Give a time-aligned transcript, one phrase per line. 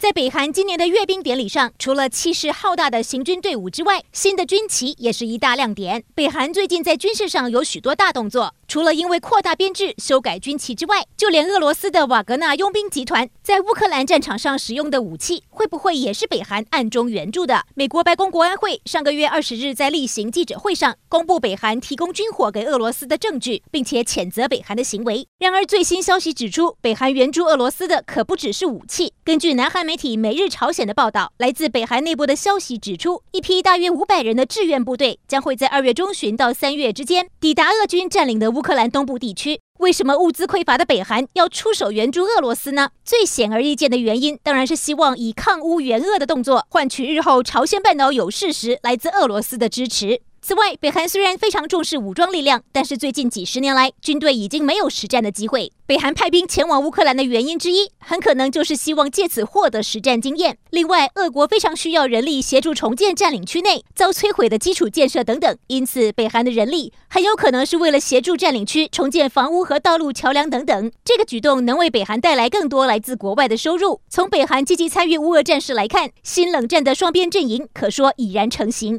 [0.00, 6.02] 在北韩今年的阅兵典礼上，除了气势浩大的行军队伍之外，新的军旗也是一大亮点。
[6.14, 8.54] 北韩最近在军事上有许多大动作。
[8.66, 17.64] 除了因为扩大编制、修改军旗之外，就连俄罗斯的瓦格纳佣兵集团在乌克兰战场上使用的武器，会不会也是北韩暗中援助的？
[17.74, 25.26] 美国白宫国安会上个月二十日在例行记者会上公布北韩提供军火给俄罗斯的证据，并且谴责北韩的行为。
[25.40, 29.12] 然而，最新消息指出，北韩援助俄罗斯的可不只是武器。
[29.24, 38.62] 根据南韩媒体《每日朝鲜》的报道，来自北韩内部的消息指出，一批大约五百人的志愿部队将会在二月中旬到三月之间抵达俄军占领的乌。
[38.62, 42.90] 克兰东部地区，为什么物资匮乏的北韩要出手援助俄罗斯呢？
[43.04, 50.20] 最显而易见的原因，当然是希望以抗乌援俄的动作，换取日后朝鲜半岛有事时来自俄罗斯的支持。
[50.42, 55.70] 此外，北韩虽然非常重视武装力量，但是最近几十年来，军队已经没有实战的机会。
[55.86, 60.56] 北韩派兵前往乌克兰的原因之一，很可能就是希望借此获得实战经验。
[60.70, 70.90] 另外，俄国非常需要人力协助重建占领区内遭摧毁的基础建设等等，因此，北韩的人力很有可能是为了协助占领区重建房屋和道路、桥梁等等。
[71.04, 74.00] 这个举动能为北韩带来更多来自国外的收入。
[74.08, 78.98] 从北韩积极参与乌俄战事来看，新冷战的双边阵营可说已然成型。